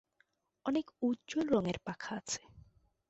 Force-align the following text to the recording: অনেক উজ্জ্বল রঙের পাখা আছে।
অনেক 0.65 0.85
উজ্জ্বল 1.01 1.45
রঙের 1.47 1.77
পাখা 1.85 2.11
আছে। 2.19 2.41